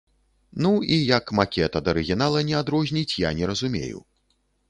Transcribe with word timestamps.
Ну, 0.63 0.69
і 0.95 0.97
як 1.17 1.25
макет 1.39 1.77
ад 1.81 1.91
арыгінала 1.93 2.41
не 2.49 2.57
адрозніць, 2.61 3.17
я 3.27 3.35
не 3.41 3.53
разумею. 3.53 3.99